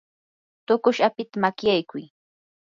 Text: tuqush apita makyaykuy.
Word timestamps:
tuqush 0.65 1.01
apita 1.07 1.35
makyaykuy. 1.43 2.03